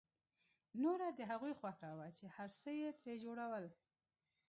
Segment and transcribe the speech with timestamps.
[0.83, 3.65] نوره د هغوی خوښه وه چې هر څه یې ترې جوړول